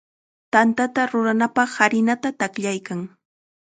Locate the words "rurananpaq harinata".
1.11-2.29